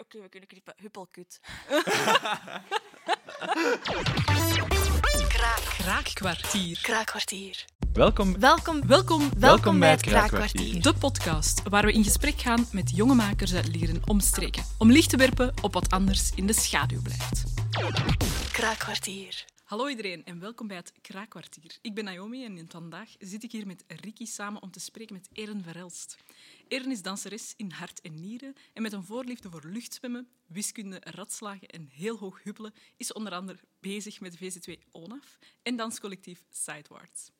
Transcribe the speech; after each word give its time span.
Oké, 0.00 0.20
we 0.20 0.28
kunnen 0.28 0.48
knippen. 0.48 0.74
Huppelkut. 0.76 1.40
Kraakkwartier. 5.68 6.78
Kraakkwartier. 6.82 7.64
Welkom. 7.92 8.40
Welkom, 8.40 8.86
Welkom, 8.86 9.30
Welkom 9.38 9.78
bij 9.78 9.90
het 9.90 10.02
Kraakkwartier. 10.02 10.82
de 10.82 10.94
podcast 10.94 11.68
waar 11.68 11.84
we 11.84 11.92
in 11.92 12.04
gesprek 12.04 12.40
gaan 12.40 12.66
met 12.72 12.96
jonge 12.96 13.14
makers 13.14 13.54
uit 13.54 13.76
leren 13.76 14.00
omstreken. 14.06 14.64
Om 14.78 14.92
licht 14.92 15.10
te 15.10 15.16
werpen 15.16 15.54
op 15.62 15.72
wat 15.72 15.90
anders 15.90 16.30
in 16.34 16.46
de 16.46 16.52
schaduw 16.52 17.02
blijft. 17.02 17.42
Kraakkwartier. 18.52 19.44
Hallo 19.64 19.88
iedereen 19.88 20.24
en 20.24 20.40
welkom 20.40 20.66
bij 20.66 20.76
het 20.76 20.92
Kraakkwartier. 21.02 21.78
Ik 21.82 21.94
ben 21.94 22.04
Naomi 22.04 22.44
en 22.44 22.66
vandaag 22.68 23.08
zit 23.18 23.42
ik 23.42 23.52
hier 23.52 23.66
met 23.66 23.84
Ricky 23.86 24.24
samen 24.24 24.62
om 24.62 24.70
te 24.70 24.80
spreken 24.80 25.14
met 25.14 25.28
Eren 25.32 25.62
Verelst. 25.62 26.16
Eren 26.70 26.90
is 26.90 27.02
danseres 27.02 27.54
in 27.56 27.70
hart 27.70 28.00
en 28.00 28.20
nieren 28.20 28.54
en 28.72 28.82
met 28.82 28.92
een 28.92 29.04
voorliefde 29.04 29.50
voor 29.50 29.64
luchtzwemmen, 29.64 30.28
wiskunde, 30.46 31.00
ratslagen 31.04 31.68
en 31.68 31.88
heel 31.92 32.18
hoog 32.18 32.42
huppelen 32.42 32.74
is 32.96 33.12
onder 33.12 33.32
andere 33.32 33.58
bezig 33.80 34.20
met 34.20 34.36
VZ2 34.36 34.72
ONAF 34.90 35.38
en 35.62 35.76
danscollectief 35.76 36.44
Sidewards. 36.50 37.30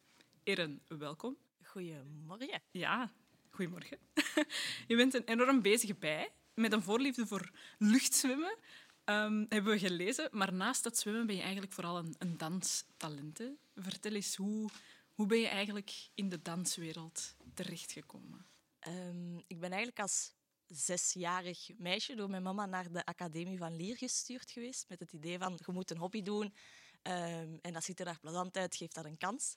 Eren, 0.42 0.80
welkom. 0.88 1.36
Goedemorgen. 1.62 2.62
Ja, 2.70 3.12
goedemorgen. 3.50 3.98
Je 4.88 4.96
bent 4.96 5.14
een 5.14 5.24
enorm 5.24 5.62
bezige 5.62 5.94
bij 5.94 6.28
met 6.54 6.72
een 6.72 6.82
voorliefde 6.82 7.26
voor 7.26 7.50
luchtzwemmen. 7.78 8.56
ehm, 9.04 9.44
hebben 9.48 9.72
we 9.72 9.78
gelezen. 9.78 10.28
Maar 10.32 10.52
naast 10.52 10.82
dat 10.82 10.98
zwemmen 10.98 11.26
ben 11.26 11.36
je 11.36 11.42
eigenlijk 11.42 11.72
vooral 11.72 11.98
een, 11.98 12.14
een 12.18 12.36
danstalent. 12.36 13.38
hè? 13.38 13.48
Vertel 13.74 14.12
eens, 14.12 14.36
hoe, 14.36 14.70
hoe 15.14 15.26
ben 15.26 15.38
je 15.38 15.48
eigenlijk 15.48 15.92
in 16.14 16.28
de 16.28 16.42
danswereld 16.42 17.36
terechtgekomen? 17.54 18.49
Ehm, 18.80 19.36
ik 19.36 19.60
ben 19.60 19.70
eigenlijk 19.70 20.00
als 20.00 20.32
zesjarig 20.66 21.70
meisje 21.78 22.14
door 22.14 22.30
mijn 22.30 22.42
mama 22.42 22.66
naar 22.66 22.92
de 22.92 23.04
Academie 23.04 23.58
van 23.58 23.76
Lier 23.76 23.96
gestuurd 23.96 24.50
geweest. 24.50 24.88
Met 24.88 25.00
het 25.00 25.12
idee 25.12 25.38
van, 25.38 25.58
je 25.66 25.72
moet 25.72 25.90
een 25.90 25.98
hobby 25.98 26.22
doen. 26.22 26.54
ehm, 27.02 27.56
en 27.60 27.72
dat 27.72 27.84
ziet 27.84 27.98
er 27.98 28.04
daar 28.04 28.20
plezant 28.20 28.56
uit, 28.56 28.76
geef 28.76 28.92
dat 28.92 29.04
een 29.04 29.18
kans. 29.18 29.56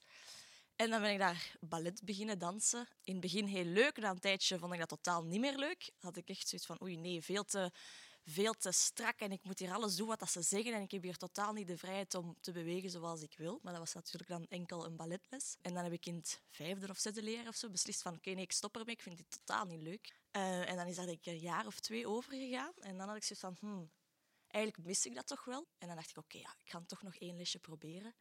En 0.75 0.89
dan 0.89 1.01
ben 1.01 1.11
ik 1.11 1.19
daar 1.19 1.55
ballet 1.59 2.01
beginnen 2.03 2.39
dansen. 2.39 2.87
In 3.03 3.13
het 3.13 3.21
begin 3.21 3.45
heel 3.45 3.65
leuk. 3.65 3.97
Na 3.97 4.09
een 4.09 4.19
tijdje 4.19 4.59
vond 4.59 4.73
ik 4.73 4.79
dat 4.79 4.89
totaal 4.89 5.23
niet 5.23 5.39
meer 5.39 5.57
leuk. 5.57 5.91
Had 5.99 6.17
ik 6.17 6.29
echt 6.29 6.47
zoiets 6.47 6.67
van, 6.67 6.81
oei 6.81 6.97
nee, 6.97 7.21
veel 7.21 7.43
te, 7.43 7.71
veel 8.25 8.53
te 8.53 8.71
strak. 8.71 9.19
En 9.19 9.31
ik 9.31 9.43
moet 9.43 9.59
hier 9.59 9.73
alles 9.73 9.95
doen 9.95 10.07
wat 10.07 10.29
ze 10.29 10.41
zeggen. 10.41 10.73
En 10.73 10.81
ik 10.81 10.91
heb 10.91 11.03
hier 11.03 11.17
totaal 11.17 11.53
niet 11.53 11.67
de 11.67 11.77
vrijheid 11.77 12.15
om 12.15 12.35
te 12.41 12.51
bewegen 12.51 12.89
zoals 12.89 13.21
ik 13.21 13.37
wil. 13.37 13.59
Maar 13.61 13.73
dat 13.73 13.81
was 13.81 13.93
natuurlijk 13.93 14.29
dan 14.29 14.45
enkel 14.47 14.85
een 14.85 14.95
balletles. 14.95 15.57
En 15.61 15.73
dan 15.73 15.83
heb 15.83 15.93
ik 15.93 16.05
in 16.05 16.15
het 16.15 16.41
vijfde 16.49 16.89
of 16.89 16.97
zesde 16.97 17.23
leraar 17.23 17.47
of 17.47 17.55
zo 17.55 17.69
beslist 17.69 18.01
van, 18.01 18.15
oké, 18.15 18.29
nee, 18.29 18.43
ik 18.43 18.51
stop 18.51 18.77
ermee. 18.77 18.95
Ik 18.95 19.01
vind 19.01 19.17
dit 19.17 19.31
totaal 19.31 19.65
niet 19.65 19.81
leuk. 19.81 20.21
Eh, 20.31 20.69
en 20.69 20.75
dan 20.75 20.87
is 20.87 20.95
dat 20.95 21.07
ik 21.07 21.25
een 21.25 21.39
jaar 21.39 21.65
of 21.65 21.79
twee 21.79 22.07
overgegaan. 22.07 22.73
En 22.79 22.97
dan 22.97 23.07
had 23.07 23.17
ik 23.17 23.23
zoiets 23.23 23.45
van, 23.45 23.57
hmm, 23.59 23.91
eigenlijk 24.47 24.85
mis 24.85 25.05
ik 25.05 25.15
dat 25.15 25.27
toch 25.27 25.45
wel. 25.45 25.67
En 25.77 25.87
dan 25.87 25.95
dacht 25.95 26.09
ik, 26.09 26.17
oké, 26.17 26.37
ja, 26.37 26.55
ik 26.63 26.69
ga 26.69 26.83
toch 26.87 27.01
nog 27.01 27.15
één 27.15 27.37
lesje 27.37 27.59
proberen. 27.59 28.15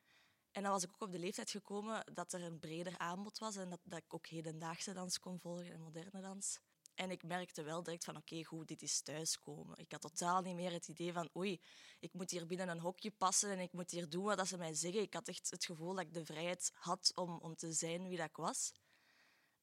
En 0.52 0.62
dan 0.62 0.72
was 0.72 0.82
ik 0.82 0.90
ook 0.92 1.00
op 1.00 1.12
de 1.12 1.18
leeftijd 1.18 1.50
gekomen 1.50 2.04
dat 2.14 2.32
er 2.32 2.42
een 2.42 2.58
breder 2.58 2.98
aanbod 2.98 3.38
was 3.38 3.56
en 3.56 3.70
dat, 3.70 3.80
dat 3.82 3.98
ik 3.98 4.14
ook 4.14 4.26
hedendaagse 4.26 4.92
dans 4.92 5.18
kon 5.18 5.40
volgen 5.40 5.72
en 5.72 5.80
moderne 5.80 6.20
dans. 6.20 6.60
En 6.94 7.10
ik 7.10 7.22
merkte 7.22 7.62
wel 7.62 7.82
direct 7.82 8.04
van, 8.04 8.16
oké, 8.16 8.44
goed, 8.44 8.68
dit 8.68 8.82
is 8.82 9.00
thuiskomen. 9.00 9.78
Ik 9.78 9.92
had 9.92 10.00
totaal 10.00 10.40
niet 10.40 10.54
meer 10.54 10.72
het 10.72 10.88
idee 10.88 11.12
van, 11.12 11.30
oei, 11.36 11.60
ik 11.98 12.12
moet 12.12 12.30
hier 12.30 12.46
binnen 12.46 12.68
een 12.68 12.80
hokje 12.80 13.10
passen 13.10 13.50
en 13.50 13.58
ik 13.58 13.72
moet 13.72 13.90
hier 13.90 14.08
doen 14.08 14.24
wat 14.24 14.36
dat 14.36 14.48
ze 14.48 14.56
mij 14.56 14.74
zeggen. 14.74 15.00
Ik 15.00 15.14
had 15.14 15.28
echt 15.28 15.50
het 15.50 15.64
gevoel 15.64 15.94
dat 15.94 16.04
ik 16.04 16.14
de 16.14 16.24
vrijheid 16.24 16.70
had 16.74 17.12
om, 17.14 17.38
om 17.38 17.56
te 17.56 17.72
zijn 17.72 18.08
wie 18.08 18.16
dat 18.16 18.28
ik 18.28 18.36
was. 18.36 18.72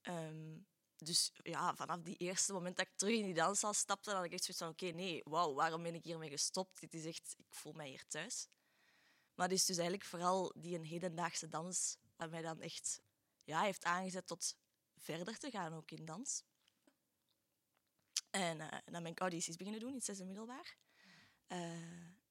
Ehm, 0.01 0.57
dus 0.95 1.31
ja, 1.43 1.75
vanaf 1.75 2.01
die 2.01 2.17
eerste 2.17 2.53
moment 2.53 2.77
dat 2.77 2.85
ik 2.85 2.93
terug 2.95 3.15
in 3.15 3.25
die 3.25 3.33
danszaal 3.33 3.73
stapte, 3.73 4.11
had 4.11 4.23
ik 4.23 4.33
echt 4.33 4.43
zoiets 4.43 4.63
van, 4.63 4.71
oké, 4.71 4.85
nee, 4.85 5.21
wauw, 5.23 5.53
waarom 5.53 5.83
ben 5.83 5.95
ik 5.95 6.03
hiermee 6.03 6.29
gestopt? 6.29 6.79
Dit 6.79 6.93
is 6.93 7.05
echt, 7.05 7.35
ik 7.37 7.45
voel 7.49 7.73
mij 7.73 7.89
hier 7.89 8.07
thuis. 8.07 8.47
Maar 9.35 9.47
het 9.47 9.57
is 9.57 9.65
dus 9.65 9.77
eigenlijk 9.77 10.09
vooral 10.09 10.53
die 10.57 10.75
een 10.75 10.85
hedendaagse 10.85 11.47
dans 11.47 11.97
wat 12.15 12.29
mij 12.29 12.41
dan 12.41 12.61
echt 12.61 13.01
ja, 13.43 13.61
heeft 13.61 13.83
aangezet 13.83 14.27
tot 14.27 14.55
verder 14.97 15.37
te 15.37 15.49
gaan 15.49 15.73
ook 15.73 15.91
in 15.91 16.05
dans. 16.05 16.43
En 18.29 18.61
eh, 18.61 18.79
dan 18.85 19.03
ben 19.03 19.11
ik 19.11 19.19
audities 19.19 19.55
beginnen 19.55 19.81
doen 19.81 19.89
in 19.89 19.95
het 19.95 20.05
zesde 20.05 20.25
middelbaar. 20.25 20.77
Eh, 21.47 21.59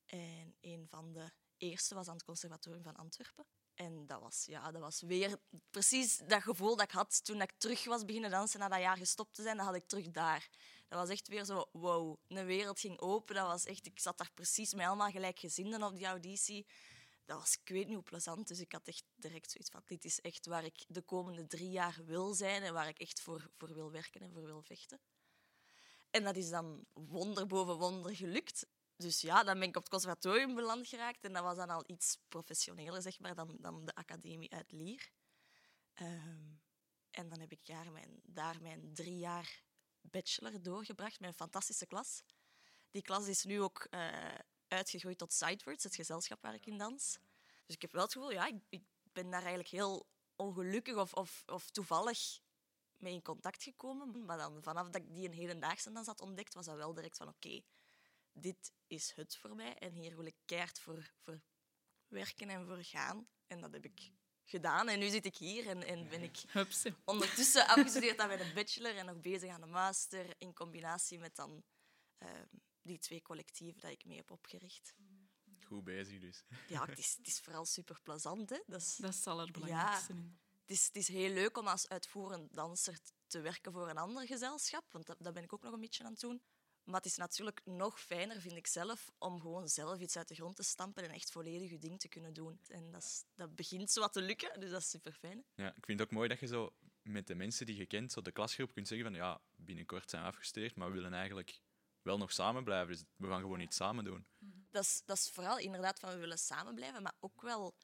en 0.06 0.54
een 0.60 0.86
van 0.88 1.12
de 1.12 1.30
eerste 1.56 1.94
was 1.94 2.08
aan 2.08 2.14
het 2.14 2.24
Conservatorium 2.24 2.82
van 2.82 2.96
Antwerpen. 2.96 3.46
En 3.74 4.06
dat 4.06 4.20
was, 4.20 4.44
ja, 4.46 4.70
dat 4.70 4.80
was 4.80 5.00
weer 5.00 5.38
precies 5.70 6.16
dat 6.26 6.42
gevoel 6.42 6.76
dat 6.76 6.84
ik 6.84 6.90
had 6.90 7.24
toen 7.24 7.40
ik 7.40 7.52
terug 7.52 7.84
was 7.84 8.04
beginnen 8.04 8.30
dansen 8.30 8.60
na 8.60 8.68
dat 8.68 8.80
jaar 8.80 8.96
gestopt 8.96 9.34
te 9.34 9.42
zijn. 9.42 9.56
Dat 9.56 9.66
had 9.66 9.74
ik 9.74 9.86
terug 9.86 10.10
daar. 10.10 10.48
Dat 10.88 10.98
was 10.98 11.08
echt 11.08 11.28
weer 11.28 11.44
zo, 11.44 11.68
wow, 11.72 12.16
een 12.28 12.46
wereld 12.46 12.80
ging 12.80 12.98
open. 12.98 13.34
Dat 13.34 13.46
was 13.46 13.64
echt, 13.64 13.86
ik 13.86 14.00
zat 14.00 14.18
daar 14.18 14.32
precies 14.34 14.74
met 14.74 14.86
allemaal 14.86 15.10
gelijkgezinden 15.10 15.82
op 15.82 15.96
die 15.96 16.06
auditie. 16.06 16.66
Dat 17.24 17.38
was, 17.38 17.58
ik 17.62 17.68
weet 17.68 17.86
niet 17.86 17.94
hoe 17.94 18.04
plezant. 18.04 18.48
Dus 18.48 18.60
ik 18.60 18.72
had 18.72 18.86
echt 18.86 19.04
direct 19.14 19.50
zoiets 19.50 19.70
van, 19.70 19.82
dit 19.86 20.04
is 20.04 20.20
echt 20.20 20.46
waar 20.46 20.64
ik 20.64 20.84
de 20.88 21.02
komende 21.02 21.46
drie 21.46 21.70
jaar 21.70 22.00
wil 22.04 22.34
zijn 22.34 22.62
en 22.62 22.72
waar 22.72 22.88
ik 22.88 22.98
echt 22.98 23.20
voor, 23.20 23.50
voor 23.56 23.74
wil 23.74 23.90
werken 23.90 24.20
en 24.20 24.32
voor 24.32 24.44
wil 24.44 24.62
vechten. 24.62 25.00
En 26.10 26.24
dat 26.24 26.36
is 26.36 26.50
dan 26.50 26.86
wonder 26.92 27.46
boven 27.46 27.76
wonder 27.76 28.16
gelukt. 28.16 28.66
Dus 28.96 29.20
ja, 29.20 29.44
dan 29.44 29.58
ben 29.58 29.68
ik 29.68 29.76
op 29.76 29.82
het 29.82 29.90
conservatorium 29.90 30.54
beland 30.54 30.86
geraakt. 30.86 31.24
En 31.24 31.32
dat 31.32 31.42
was 31.42 31.56
dan 31.56 31.70
al 31.70 31.84
iets 31.86 32.18
professioneler, 32.28 33.02
zeg 33.02 33.18
maar, 33.18 33.34
dan, 33.34 33.56
dan 33.60 33.84
de 33.84 33.94
academie 33.94 34.52
uit 34.52 34.72
Lier. 34.72 35.10
Ehm, 35.94 36.56
en 37.10 37.28
dan 37.28 37.40
heb 37.40 37.52
ik 37.52 37.60
jaar 37.62 37.92
mijn, 37.92 38.20
daar 38.22 38.62
mijn 38.62 38.94
drie 38.94 39.18
jaar 39.18 39.62
bachelor 40.00 40.62
doorgebracht 40.62 41.22
een 41.22 41.34
fantastische 41.34 41.86
klas. 41.86 42.22
Die 42.90 43.02
klas 43.02 43.26
is 43.26 43.44
nu 43.44 43.60
ook 43.60 43.86
eh, 43.90 44.34
uitgegroeid 44.68 45.18
tot 45.18 45.32
Sidewards, 45.32 45.84
het 45.84 45.94
gezelschap 45.94 46.42
waar 46.42 46.54
ik 46.54 46.66
in 46.66 46.78
dans. 46.78 47.18
Dus 47.66 47.74
ik 47.74 47.82
heb 47.82 47.92
wel 47.92 48.02
het 48.02 48.12
gevoel, 48.12 48.32
ja, 48.32 48.46
ik, 48.46 48.62
ik 48.68 48.82
ben 49.02 49.30
daar 49.30 49.40
eigenlijk 49.40 49.68
heel 49.68 50.06
ongelukkig 50.36 50.96
of, 50.96 51.12
of, 51.12 51.42
of 51.46 51.70
toevallig 51.70 52.40
mee 53.00 53.12
in 53.12 53.22
contact 53.22 53.62
gekomen. 53.62 54.24
Maar 54.24 54.38
dan 54.38 54.62
vanaf 54.62 54.88
dat 54.88 55.02
ik 55.02 55.14
die 55.14 55.28
een 55.28 55.34
hedendaagse 55.34 55.92
dans 55.92 56.06
had 56.06 56.20
ontdekt, 56.20 56.54
was 56.54 56.66
dat 56.66 56.76
wel 56.76 56.94
direct 56.94 57.16
van 57.16 57.28
oké, 57.28 57.60
dit 58.32 58.72
is 58.86 59.12
het 59.14 59.36
voor 59.36 59.54
mij 59.54 59.78
en 59.78 59.92
hier 59.92 60.16
wil 60.16 60.26
ik 60.26 60.36
keihard 60.44 60.80
voor, 60.80 61.12
voor 61.22 61.40
werken 62.06 62.48
en 62.48 62.66
voor 62.66 62.84
gaan. 62.84 63.28
En 63.46 63.60
dat 63.60 63.72
heb 63.72 63.84
ik 63.84 64.12
gedaan 64.44 64.88
en 64.88 64.98
nu 64.98 65.08
zit 65.08 65.24
ik 65.24 65.36
hier 65.36 65.68
en, 65.68 65.82
en 65.82 66.08
ben 66.08 66.22
ik 66.22 66.38
ondertussen 67.04 67.66
afgestudeerd 67.74 68.18
aan 68.18 68.28
mijn 68.28 68.54
bachelor 68.54 68.96
en 68.96 69.06
nog 69.06 69.20
bezig 69.20 69.50
aan 69.50 69.60
de 69.60 69.66
master 69.66 70.34
in 70.38 70.54
combinatie 70.54 71.18
met 71.18 71.36
dan 71.36 71.64
ehm, 72.18 72.46
die 72.82 72.98
twee 72.98 73.22
collectieven 73.22 73.80
dat 73.80 73.90
ik 73.90 74.04
mee 74.04 74.16
heb 74.16 74.30
opgericht. 74.30 74.94
Goed 75.66 75.84
bezig 75.84 76.20
dus. 76.20 76.44
Ja, 76.68 76.84
het 76.84 76.98
is, 76.98 77.14
het 77.16 77.26
is 77.26 77.40
vooral 77.40 77.64
super 77.64 78.00
plezant. 78.02 78.50
Hè? 78.50 78.58
Dat 78.66 78.80
is, 78.80 78.96
Dat 78.96 79.10
is 79.10 79.16
het 79.16 79.26
allerbelangrijkste. 79.26 80.12
nu. 80.12 80.36
Het, 80.68 80.76
is, 80.76 80.86
het 80.86 80.96
is 80.96 81.08
heel 81.08 81.32
leuk 81.32 81.58
om 81.58 81.66
als 81.66 81.88
uitvoerend 81.88 82.54
danser 82.54 82.98
te 83.26 83.40
werken 83.40 83.72
voor 83.72 83.88
een 83.88 83.98
ander 83.98 84.26
gezelschap, 84.26 84.92
want 84.92 85.06
dat, 85.06 85.16
dat 85.20 85.34
ben 85.34 85.42
ik 85.42 85.52
ook 85.52 85.62
nog 85.62 85.72
een 85.72 85.80
beetje 85.80 86.04
aan 86.04 86.10
het 86.10 86.20
doen. 86.20 86.42
Maar 86.84 86.96
het 86.96 87.04
is 87.04 87.16
natuurlijk 87.16 87.60
nog 87.64 88.00
fijner, 88.00 88.40
vind 88.40 88.56
ik 88.56 88.66
zelf, 88.66 89.10
om 89.18 89.40
gewoon 89.40 89.68
zelf 89.68 90.00
iets 90.00 90.16
uit 90.16 90.28
de 90.28 90.34
grond 90.34 90.56
te 90.56 90.62
stampen 90.62 91.04
en 91.04 91.10
echt 91.10 91.30
volledig 91.30 91.70
je 91.70 91.78
ding 91.78 92.00
te 92.00 92.08
kunnen 92.08 92.32
doen. 92.32 92.60
En 92.66 92.90
dat, 92.90 93.02
is, 93.02 93.24
dat 93.34 93.54
begint 93.54 93.90
zo 93.90 94.00
wat 94.00 94.12
te 94.12 94.22
lukken, 94.22 94.60
dus 94.60 94.70
dat 94.70 94.80
is 94.80 94.90
super 94.90 95.12
fijn. 95.12 95.44
Ja, 95.54 95.68
ik 95.68 95.84
vind 95.84 95.98
het 95.98 96.08
ook 96.08 96.14
mooi 96.14 96.28
dat 96.28 96.40
je 96.40 96.46
zo 96.46 96.74
met 97.02 97.26
de 97.26 97.34
mensen 97.34 97.66
die 97.66 97.76
je 97.76 97.86
kent, 97.86 98.12
zo 98.12 98.22
de 98.22 98.32
klasgroep, 98.32 98.72
kunt 98.72 98.88
zeggen 98.88 99.06
van 99.06 99.16
ja, 99.16 99.40
binnenkort 99.56 100.10
zijn 100.10 100.22
we 100.22 100.28
afgestudeerd, 100.28 100.76
maar 100.76 100.88
we 100.88 100.94
willen 100.94 101.14
eigenlijk 101.14 101.60
wel 102.02 102.18
nog 102.18 102.32
samen 102.32 102.64
blijven. 102.64 102.88
Dus 102.92 103.04
we 103.16 103.26
gaan 103.26 103.40
gewoon 103.40 103.60
iets 103.60 103.76
samen 103.76 104.04
doen. 104.04 104.26
dat 104.70 104.82
is, 104.82 105.02
dat 105.04 105.16
is 105.16 105.30
vooral 105.30 105.58
inderdaad 105.58 106.00
van 106.00 106.10
we 106.10 106.18
willen 106.18 106.38
samen 106.38 106.74
blijven, 106.74 107.02
maar 107.02 107.16
ook 107.20 107.42
wel 107.42 107.76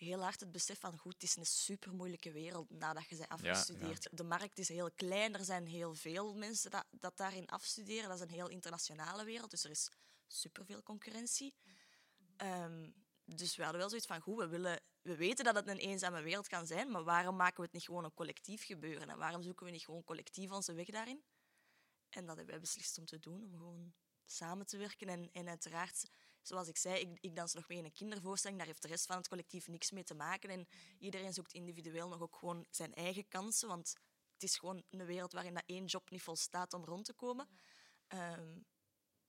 heel 0.00 0.22
hard 0.22 0.40
het 0.40 0.52
besef 0.52 0.78
van 0.78 0.98
goed, 0.98 1.12
het 1.12 1.22
is 1.22 1.36
een 1.36 1.46
super 1.46 1.94
moeilijke 1.94 2.32
wereld 2.32 2.70
nadat 2.70 3.08
je 3.08 3.16
bent 3.16 3.28
afgestudeerd. 3.28 4.08
De 4.12 4.24
markt 4.24 4.58
is 4.58 4.68
heel 4.68 4.90
klein, 4.90 5.34
er 5.34 5.44
zijn 5.44 5.66
heel 5.66 5.94
veel 5.94 6.34
mensen 6.34 6.70
dat, 6.70 6.84
dat 6.90 7.16
daarin 7.16 7.48
afstuderen. 7.48 8.08
Dat 8.08 8.16
is 8.16 8.24
een 8.24 8.34
heel 8.34 8.48
internationale 8.48 9.24
wereld, 9.24 9.50
dus 9.50 9.64
er 9.64 9.70
is 9.70 9.90
superveel 10.26 10.82
concurrentie. 10.82 11.54
Ehm, 12.36 12.90
dus 13.24 13.56
we 13.56 13.62
hadden 13.62 13.80
wel 13.80 13.88
zoiets 13.88 14.06
van 14.06 14.20
goed, 14.20 14.36
we, 14.36 14.48
willen, 14.48 14.80
we 15.02 15.16
weten 15.16 15.44
dat 15.44 15.54
het 15.54 15.68
een 15.68 15.78
eenzame 15.78 16.22
wereld 16.22 16.48
kan 16.48 16.66
zijn, 16.66 16.90
maar 16.90 17.04
waarom 17.04 17.36
maken 17.36 17.56
we 17.56 17.62
het 17.62 17.72
niet 17.72 17.84
gewoon 17.84 18.04
een 18.04 18.14
collectief 18.14 18.64
gebeuren? 18.64 19.08
En 19.08 19.18
waarom 19.18 19.42
zoeken 19.42 19.66
we 19.66 19.72
niet 19.72 19.84
gewoon 19.84 20.04
collectief 20.04 20.50
onze 20.50 20.72
weg 20.72 20.86
daarin? 20.86 21.22
En 22.08 22.26
dat 22.26 22.36
hebben 22.36 22.54
wij 22.54 22.60
beslist 22.60 22.98
om 22.98 23.04
te 23.04 23.18
doen, 23.18 23.42
om 23.42 23.50
gewoon 23.52 23.94
samen 24.24 24.66
te 24.66 24.76
werken. 24.76 25.08
En, 25.08 25.30
en 25.32 25.48
uiteraard, 25.48 26.10
zoals 26.42 26.68
ik 26.68 26.76
zei, 26.76 27.00
ik, 27.00 27.18
ik 27.20 27.36
dans 27.36 27.54
nog 27.54 27.68
mee 27.68 27.78
in 27.78 27.84
een 27.84 27.92
kindervoorstelling. 27.92 28.58
Daar 28.58 28.68
heeft 28.68 28.82
de 28.82 28.88
rest 28.88 29.06
van 29.06 29.16
het 29.16 29.28
collectief 29.28 29.68
niks 29.68 29.90
mee 29.90 30.04
te 30.04 30.14
maken. 30.14 30.50
En 30.50 30.68
iedereen 30.98 31.32
zoekt 31.32 31.52
individueel 31.52 32.08
nog 32.08 32.20
ook 32.20 32.36
gewoon 32.36 32.66
zijn 32.70 32.94
eigen 32.94 33.28
kansen. 33.28 33.68
Want 33.68 33.94
het 34.32 34.42
is 34.42 34.56
gewoon 34.58 34.82
een 34.90 35.04
wereld 35.06 35.32
waarin 35.32 35.54
dat 35.54 35.62
één 35.66 35.84
job 35.84 36.10
niet 36.10 36.22
volstaat 36.22 36.72
om 36.74 36.84
rond 36.84 37.04
te 37.04 37.12
komen. 37.12 37.48
Ehm, 38.06 38.58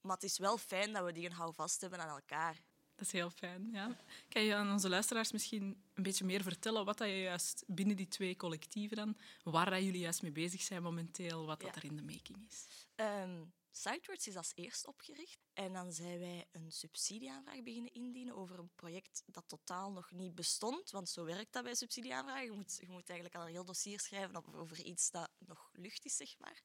maar 0.01 0.13
het 0.15 0.23
is 0.23 0.37
wel 0.37 0.57
fijn 0.57 0.93
dat 0.93 1.05
we 1.05 1.11
die 1.11 1.25
een 1.25 1.31
houvast 1.31 1.81
hebben 1.81 1.99
aan 1.99 2.15
elkaar. 2.15 2.63
Dat 2.95 3.05
is 3.05 3.11
heel 3.11 3.29
fijn. 3.29 3.69
Ja. 3.71 3.97
Kan 4.29 4.41
je 4.43 4.55
aan 4.55 4.71
onze 4.71 4.89
luisteraars 4.89 5.31
misschien 5.31 5.83
een 5.93 6.03
beetje 6.03 6.25
meer 6.25 6.41
vertellen 6.43 6.85
wat 6.85 6.97
dat 6.97 7.07
je 7.07 7.21
juist 7.21 7.63
binnen 7.67 7.95
die 7.95 8.07
twee 8.07 8.35
collectieven 8.35 8.97
dan, 8.97 9.17
waar 9.43 9.69
dat 9.69 9.83
jullie 9.83 9.99
juist 10.01 10.21
mee 10.21 10.31
bezig 10.31 10.61
zijn 10.61 10.81
momenteel, 10.83 11.45
wat 11.45 11.59
dat 11.59 11.69
Ja. 11.75 11.81
er 11.81 11.83
in 11.89 11.95
de 11.95 12.03
making 12.03 12.45
is? 12.49 12.87
Ehm 12.95 13.43
Sidewords 13.71 14.27
is 14.27 14.35
als 14.35 14.51
eerst 14.55 14.87
opgericht. 14.87 15.39
En 15.53 15.73
dan 15.73 15.91
zijn 15.91 16.19
wij 16.19 16.47
een 16.51 16.71
subsidieaanvraag 16.71 17.63
beginnen 17.63 17.93
indienen 17.93 18.35
over 18.35 18.59
een 18.59 18.71
project 18.75 19.23
dat 19.25 19.43
totaal 19.47 19.91
nog 19.91 20.11
niet 20.11 20.35
bestond. 20.35 20.91
Want 20.91 21.09
zo 21.09 21.23
werkt 21.23 21.53
dat 21.53 21.63
bij 21.63 21.75
subsidieaanvragen. 21.75 22.43
Je 22.43 22.51
moet, 22.51 22.77
je 22.79 22.89
moet 22.89 23.09
eigenlijk 23.09 23.39
al 23.39 23.45
een 23.47 23.53
heel 23.53 23.65
dossier 23.65 23.99
schrijven 23.99 24.55
over 24.55 24.83
iets 24.83 25.11
dat 25.11 25.31
nog 25.37 25.69
lucht 25.73 26.05
is, 26.05 26.15
zeg 26.15 26.39
maar. 26.39 26.61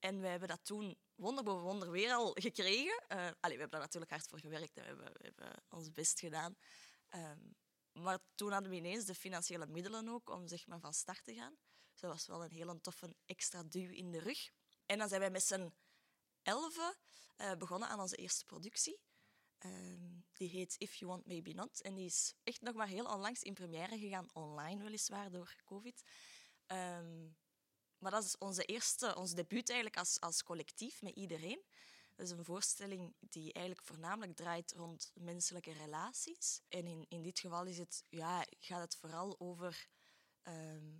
En 0.00 0.20
wij 0.20 0.30
hebben 0.30 0.48
dat 0.48 0.64
toen 0.64 0.98
wonder 1.14 1.44
boven 1.44 1.64
wonder 1.64 1.90
weer 1.90 2.12
al 2.12 2.30
gekregen. 2.34 3.04
Eh 3.08 3.18
allee, 3.18 3.56
we 3.56 3.60
hebben 3.60 3.70
daar 3.70 3.80
natuurlijk 3.80 4.10
hard 4.10 4.26
voor 4.26 4.40
gewerkt 4.40 4.76
en 4.76 4.82
we 4.82 4.88
hebben, 4.88 5.12
we 5.12 5.24
hebben 5.24 5.62
ons 5.68 5.92
best 5.92 6.20
gedaan. 6.20 6.56
Ehm, 7.08 7.40
maar 7.92 8.18
toen 8.34 8.52
hadden 8.52 8.70
we 8.70 8.76
ineens 8.76 9.04
de 9.04 9.14
financiële 9.14 9.66
middelen 9.66 10.08
ook 10.08 10.30
om 10.30 10.48
zeg 10.48 10.66
maar, 10.66 10.80
van 10.80 10.94
start 10.94 11.24
te 11.24 11.34
gaan. 11.34 11.56
Dus 11.90 12.00
dat 12.00 12.10
was 12.10 12.26
wel 12.26 12.44
een 12.44 12.50
hele 12.50 12.80
toffe 12.80 13.16
extra 13.26 13.62
duw 13.62 13.90
in 13.90 14.10
de 14.10 14.18
rug. 14.18 14.50
En 14.86 14.98
dan 14.98 15.08
zijn 15.08 15.20
wij 15.20 15.30
met 15.30 15.42
z'n 15.42 15.72
elfen 16.44 16.96
eh, 17.36 17.54
begonnen 17.54 17.88
aan 17.88 18.00
onze 18.00 18.16
eerste 18.16 18.44
productie. 18.44 19.00
Ehm, 19.58 20.20
die 20.32 20.48
heet 20.48 20.74
If 20.78 20.94
You 20.94 21.10
Want 21.10 21.26
Maybe 21.26 21.52
Not. 21.52 21.80
En 21.82 21.94
die 21.94 22.06
is 22.06 22.34
echt 22.42 22.60
nog 22.60 22.74
maar 22.74 22.86
heel 22.86 23.06
onlangs 23.06 23.42
in 23.42 23.54
première 23.54 23.98
gegaan, 23.98 24.28
online 24.32 24.82
weliswaar 24.82 25.30
door 25.30 25.54
COVID. 25.64 26.02
Ehm, 26.66 27.28
maar 27.98 28.10
dat 28.10 28.24
is 28.24 28.38
onze 28.38 28.64
eerste, 28.64 29.16
ons 29.16 29.34
debuut 29.34 29.68
eigenlijk 29.68 29.98
als, 29.98 30.20
als 30.20 30.42
collectief 30.42 31.02
met 31.02 31.14
iedereen. 31.14 31.64
Dat 32.14 32.26
is 32.26 32.32
een 32.32 32.44
voorstelling 32.44 33.14
die 33.20 33.52
eigenlijk 33.52 33.86
voornamelijk 33.86 34.36
draait 34.36 34.72
rond 34.72 35.10
menselijke 35.14 35.72
relaties. 35.72 36.60
En 36.68 36.86
in, 36.86 37.06
in 37.08 37.22
dit 37.22 37.38
geval 37.38 37.64
is 37.66 37.78
het, 37.78 38.04
ja, 38.08 38.46
gaat 38.58 38.80
het 38.80 38.96
vooral 38.96 39.40
over 39.40 39.88
ehm, 40.42 40.92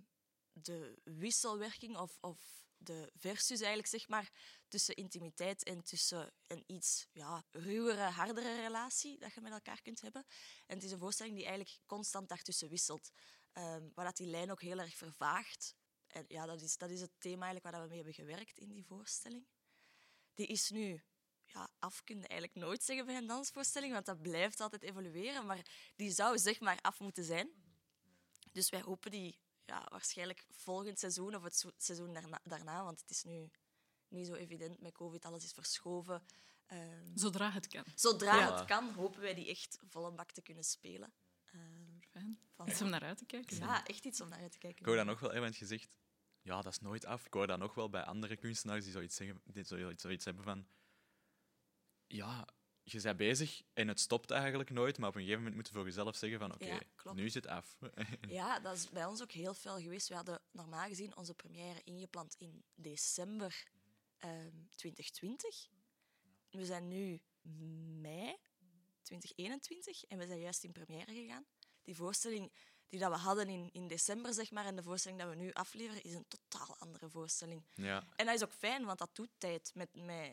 de 0.61 1.01
wisselwerking 1.03 1.97
of, 1.97 2.17
of 2.21 2.65
de 2.77 3.11
versus 3.15 3.59
eigenlijk, 3.59 3.87
zeg 3.87 4.07
maar, 4.07 4.31
tussen 4.67 4.95
intimiteit 4.95 5.63
en 5.63 5.83
tussen 5.83 6.33
een 6.47 6.63
iets 6.67 7.07
ja, 7.11 7.45
ruwere, 7.51 8.01
hardere 8.01 8.61
relatie 8.61 9.19
dat 9.19 9.33
je 9.33 9.41
met 9.41 9.51
elkaar 9.51 9.81
kunt 9.81 10.01
hebben. 10.01 10.25
En 10.65 10.75
het 10.75 10.83
is 10.83 10.91
een 10.91 10.99
voorstelling 10.99 11.35
die 11.35 11.45
eigenlijk 11.45 11.79
constant 11.85 12.29
daartussen 12.29 12.69
wisselt. 12.69 13.11
Ehm 13.51 13.87
waar 13.93 14.05
dat 14.05 14.17
die 14.17 14.27
lijn 14.27 14.51
ook 14.51 14.61
heel 14.61 14.79
erg 14.79 14.95
vervaagt. 14.95 15.75
En 16.07 16.25
ja, 16.27 16.45
dat 16.45 16.61
is, 16.61 16.77
dat 16.77 16.89
is 16.89 17.01
het 17.01 17.11
thema 17.17 17.45
eigenlijk 17.45 17.75
waar 17.75 17.81
we 17.81 17.87
mee 17.87 18.03
hebben 18.03 18.13
gewerkt 18.13 18.57
in 18.57 18.69
die 18.69 18.85
voorstelling. 18.85 19.47
Die 20.33 20.47
is 20.47 20.69
nu 20.69 21.03
ja, 21.45 21.69
af 21.79 22.03
kun 22.03 22.19
je 22.19 22.27
eigenlijk 22.27 22.59
nooit 22.59 22.83
zeggen 22.83 23.05
bij 23.05 23.17
een 23.17 23.27
dansvoorstelling, 23.27 23.93
want 23.93 24.05
dat 24.05 24.21
blijft 24.21 24.59
altijd 24.59 24.83
evolueren. 24.83 25.45
Maar 25.45 25.65
die 25.95 26.11
zou 26.11 26.39
zeg 26.39 26.59
maar 26.59 26.79
af 26.81 26.99
moeten 26.99 27.23
zijn. 27.23 27.49
Dus 28.51 28.69
wij 28.69 28.81
hopen 28.81 29.11
die 29.11 29.39
ja, 29.65 29.85
waarschijnlijk 29.89 30.45
volgend 30.49 30.99
seizoen 30.99 31.35
of 31.35 31.43
het 31.43 31.65
seizoen 31.77 32.13
daarna, 32.13 32.39
daarna, 32.43 32.83
want 32.83 32.99
het 32.99 33.09
is 33.09 33.23
nu 33.23 33.51
niet 34.07 34.27
zo 34.27 34.33
evident 34.33 34.79
met 34.81 34.93
COVID, 34.93 35.25
alles 35.25 35.43
is 35.43 35.51
verschoven. 35.51 36.25
Ehm, 36.65 37.11
Zodra 37.17 37.51
het 37.51 37.67
kan. 37.67 37.83
zodra 37.95 38.35
Ja. 38.39 38.55
het 38.55 38.65
kan, 38.65 38.93
hopen 38.93 39.19
wij 39.21 39.33
die 39.33 39.47
echt 39.49 39.79
volle 39.89 40.11
bak 40.11 40.31
te 40.31 40.41
kunnen 40.41 40.63
spelen. 40.63 41.13
Ehm, 41.45 41.99
Fijn. 42.11 42.39
van- 42.55 42.69
Iets 42.69 42.81
om 42.81 42.89
naar 42.89 43.03
uit 43.03 43.17
te 43.17 43.25
kijken. 43.25 43.57
ja, 43.57 43.85
echt 43.85 44.05
iets 44.05 44.21
om 44.21 44.29
naar 44.29 44.39
uit 44.39 44.51
te 44.51 44.57
kijken. 44.57 44.79
Ik 44.79 44.85
hoor 44.85 44.95
dat 44.95 45.05
nog 45.05 45.19
wel, 45.19 45.39
want 45.39 45.57
je 45.57 45.65
zegt, 45.65 45.89
ja, 46.41 46.61
dat 46.61 46.71
is 46.71 46.79
nooit 46.79 47.05
af. 47.05 47.25
Ik 47.25 47.33
hoor 47.33 47.47
dat 47.47 47.59
nog 47.59 47.73
wel 47.75 47.89
bij 47.89 48.03
andere 48.03 48.37
kunstenaars 48.37 48.83
die 48.83 48.93
zoiets, 48.93 49.15
zeggen, 49.15 49.41
die 49.45 49.63
zoiets, 49.63 50.01
zoiets 50.01 50.25
hebben 50.25 50.43
van, 50.43 50.67
ja, 52.07 52.47
je 52.85 53.01
bent 53.01 53.17
bezig 53.17 53.61
en 53.73 53.87
het 53.87 53.99
stopt 53.99 54.31
eigenlijk 54.31 54.69
nooit, 54.69 54.97
maar 54.97 55.09
op 55.09 55.15
een 55.15 55.21
gegeven 55.21 55.43
moment 55.43 55.55
moet 55.55 55.67
je 55.67 55.73
voor 55.73 55.85
jezelf 55.85 56.15
zeggen 56.15 56.39
van, 56.39 56.53
oké, 56.53 56.65
Ja, 56.65 57.13
nu 57.13 57.25
is 57.25 57.33
het 57.33 57.47
af. 57.47 57.77
Ja, 58.27 58.59
dat 58.59 58.75
is 58.75 58.89
bij 58.89 59.05
ons 59.05 59.21
ook 59.21 59.31
heel 59.31 59.53
veel 59.53 59.79
geweest. 59.79 60.07
We 60.07 60.15
hadden 60.15 60.41
normaal 60.51 60.87
gezien 60.87 61.15
onze 61.15 61.33
première 61.33 61.81
ingepland 61.83 62.35
in 62.37 62.63
december 62.75 63.63
ehm, 64.17 64.65
2020. 64.75 65.67
We 66.49 66.65
zijn 66.65 66.87
nu 66.87 67.21
mei 68.01 68.37
2021 69.01 70.03
en 70.03 70.17
we 70.17 70.25
zijn 70.25 70.39
juist 70.39 70.63
in 70.63 70.71
première 70.71 71.13
gegaan. 71.13 71.45
Die 71.83 71.95
voorstelling 71.95 72.51
die 72.87 72.99
dat 72.99 73.11
we 73.11 73.17
hadden 73.17 73.49
in, 73.49 73.69
in 73.71 73.87
december, 73.87 74.33
zeg 74.33 74.51
maar, 74.51 74.65
en 74.65 74.75
de 74.75 74.83
voorstelling 74.83 75.21
dat 75.21 75.29
we 75.29 75.35
nu 75.35 75.51
afleveren, 75.51 76.03
is 76.03 76.13
een 76.13 76.27
totaal 76.27 76.75
andere 76.79 77.09
voorstelling. 77.09 77.63
ja, 77.73 78.07
En 78.15 78.25
dat 78.25 78.35
is 78.35 78.43
ook 78.43 78.53
fijn, 78.53 78.85
want 78.85 78.99
dat 78.99 79.15
doet 79.15 79.29
tijd 79.37 79.71
met, 79.73 79.89
met, 79.93 80.31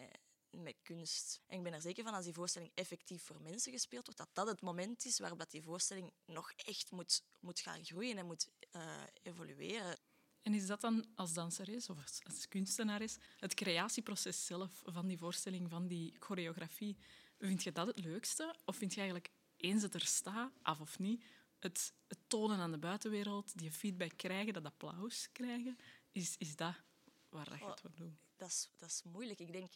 met 0.61 0.77
kunst. 0.83 1.41
En 1.47 1.57
ik 1.57 1.63
ben 1.63 1.73
er 1.73 1.81
zeker 1.81 2.05
van 2.05 2.15
als 2.15 2.25
die 2.25 2.35
voorstelling 2.35 2.71
effectief 2.75 3.23
voor 3.23 3.41
mensen 3.41 3.73
gespeeld 3.73 4.05
wordt, 4.05 4.21
dat 4.21 4.29
dat 4.33 4.47
het 4.47 4.61
moment 4.61 5.05
is 5.05 5.19
waarop 5.19 5.39
dat 5.39 5.51
die 5.51 5.63
voorstelling 5.63 6.13
nog 6.27 6.53
echt 6.53 6.91
moet, 6.91 7.23
moet 7.41 7.61
gaan 7.61 7.85
groeien 7.85 8.19
en 8.19 8.27
moet 8.27 8.49
eh, 8.71 9.03
evolueren. 9.23 9.99
En 10.43 10.55
is 10.55 10.67
dat 10.67 10.81
dan 10.81 11.07
als 11.15 11.33
danseres 11.33 11.89
of 11.91 11.97
als, 12.03 12.21
als 12.25 12.49
kunstenares 12.49 13.17
het 13.39 13.55
creatieproces 13.55 14.47
zelf 14.47 14.83
van 14.85 15.07
die 15.07 15.19
voorstelling, 15.19 15.71
van 15.71 15.87
die 15.87 16.17
choreografie, 16.19 16.97
vind 17.39 17.63
je 17.63 17.73
dat 17.73 17.87
het 17.87 17.99
leukste? 17.99 18.55
Of 18.65 18.77
vind 18.77 18.95
je 18.95 19.01
eigenlijk, 19.01 19.31
eens 19.57 19.83
het 19.83 19.95
er 19.95 20.07
staat, 20.07 20.53
af 20.63 20.81
of 20.81 20.99
niet, 20.99 21.25
het, 21.59 21.93
het 22.07 22.19
tonen 22.27 22.59
aan 22.59 22.71
de 22.71 22.79
buitenwereld, 22.79 23.59
die 23.59 23.73
feedback 23.73 24.13
krijgen, 24.17 24.53
dat 24.53 24.65
applaus 24.65 25.29
krijgen, 25.33 25.79
is, 26.13 26.35
is 26.39 26.57
dat 26.57 26.75
waar 27.29 27.49
dat 27.49 27.59
je 27.59 27.65
het 27.65 27.81
voor 27.81 27.95
doet? 27.95 28.15
Dat 28.37 28.49
is, 28.49 28.71
dat 28.77 28.89
is 28.89 29.03
moeilijk. 29.03 29.41
Ik 29.41 29.53
denk, 29.53 29.73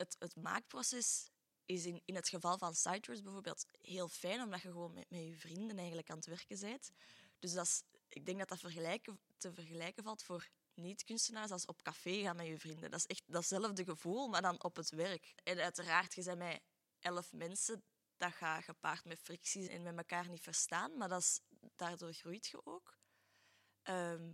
het, 0.00 0.16
het 0.18 0.36
maakproces 0.36 1.30
is 1.64 1.86
in, 1.86 2.02
in 2.04 2.14
het 2.14 2.28
geval 2.28 2.58
van 2.58 2.74
Sidewords 2.74 3.22
bijvoorbeeld 3.22 3.64
heel 3.80 4.08
fijn, 4.08 4.42
omdat 4.42 4.60
je 4.60 4.70
gewoon 4.70 4.92
met, 4.92 5.10
met 5.10 5.26
je 5.26 5.36
vrienden 5.36 5.76
eigenlijk 5.76 6.10
aan 6.10 6.16
het 6.16 6.26
werken 6.26 6.60
bent. 6.60 6.90
Dus 7.38 7.52
dat 7.52 7.64
is, 7.64 7.82
ik 8.08 8.26
denk 8.26 8.38
dat 8.38 8.48
dat 8.48 8.60
vergelijken, 8.60 9.20
te 9.36 9.52
vergelijken 9.52 10.02
valt 10.02 10.22
voor 10.22 10.48
niet-kunstenaars 10.74 11.50
als 11.50 11.66
op 11.66 11.82
café 11.82 12.22
gaan 12.22 12.36
met 12.36 12.46
je 12.46 12.58
vrienden. 12.58 12.90
Dat 12.90 13.00
is 13.00 13.06
echt 13.06 13.22
datzelfde 13.26 13.84
gevoel, 13.84 14.28
maar 14.28 14.42
dan 14.42 14.62
op 14.62 14.76
het 14.76 14.90
werk. 14.90 15.34
En 15.42 15.58
uiteraard, 15.58 16.14
je 16.14 16.22
bent 16.24 16.38
met 16.38 16.60
elf 17.00 17.32
mensen, 17.32 17.82
dat 18.16 18.32
gaat 18.32 18.64
gepaard 18.64 19.04
met 19.04 19.18
fricties 19.18 19.66
en 19.68 19.82
met 19.82 19.96
elkaar 19.96 20.28
niet 20.28 20.42
verstaan, 20.42 20.96
maar 20.96 21.08
dat 21.08 21.20
is, 21.20 21.40
daardoor 21.76 22.12
groeit 22.12 22.46
je 22.46 22.66
ook. 22.66 22.98
Ehm, 23.82 24.32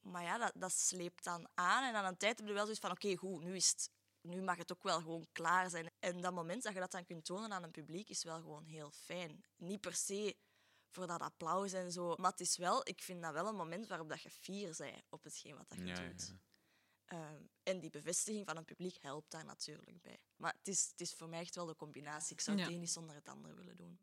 maar 0.00 0.22
ja, 0.22 0.38
dat, 0.38 0.52
dat 0.54 0.72
sleept 0.72 1.24
dan 1.24 1.48
aan. 1.54 1.84
En 1.84 1.94
aan 1.94 2.04
een 2.04 2.16
tijd 2.16 2.38
heb 2.38 2.48
je 2.48 2.54
wel 2.54 2.62
zoiets 2.62 2.80
van, 2.80 2.90
oké, 2.90 3.16
goed, 3.16 3.42
nu, 3.42 3.54
is 3.54 3.68
het, 3.68 3.90
nu 4.26 4.42
mag 4.42 4.56
het 4.56 4.72
ook 4.72 4.82
wel 4.82 5.00
gewoon 5.00 5.26
klaar 5.32 5.70
zijn. 5.70 5.90
En 5.98 6.20
dat 6.20 6.34
moment 6.34 6.62
dat 6.62 6.72
je 6.72 6.78
dat 6.80 6.90
dan 6.90 7.04
kunt 7.04 7.24
tonen 7.24 7.52
aan 7.52 7.62
een 7.62 7.70
publiek 7.70 8.08
is 8.08 8.22
wel 8.22 8.40
gewoon 8.40 8.64
heel 8.64 8.90
fijn. 8.90 9.44
Niet 9.56 9.80
per 9.80 9.94
se 9.94 10.36
voor 10.88 11.06
dat 11.06 11.20
applaus 11.20 11.72
en 11.72 11.92
zo. 11.92 12.14
Maar 12.16 12.30
het 12.30 12.40
is 12.40 12.56
wel, 12.56 12.88
ik 12.88 13.02
vind 13.02 13.22
dat 13.22 13.32
wel 13.32 13.46
een 13.48 13.54
moment 13.56 13.86
waarop 13.86 14.08
dat 14.08 14.22
je 14.22 14.30
fier 14.30 14.74
bent 14.78 15.02
op 15.08 15.24
hetgeen 15.24 15.56
wat 15.56 15.68
dat 15.68 15.78
je 15.78 15.84
ja, 15.86 16.08
doet. 16.08 16.26
ja. 16.28 16.38
Ehm, 17.04 17.42
en 17.62 17.80
die 17.80 17.90
bevestiging 17.90 18.46
van 18.46 18.56
een 18.56 18.64
publiek 18.64 18.96
helpt 19.00 19.30
daar 19.30 19.44
natuurlijk 19.44 20.02
bij. 20.02 20.18
Maar 20.36 20.54
het 20.58 20.68
is, 20.68 20.88
het 20.90 21.00
is 21.00 21.14
voor 21.14 21.28
mij 21.28 21.40
echt 21.40 21.54
wel 21.54 21.66
de 21.66 21.76
combinatie. 21.76 22.32
Ik 22.32 22.40
zou 22.40 22.56
het 22.58 22.66
Ja. 22.66 22.72
een 22.74 22.80
niet 22.80 22.90
zonder 22.90 23.14
het 23.14 23.28
andere 23.28 23.54
willen 23.54 23.76
doen. 23.76 23.98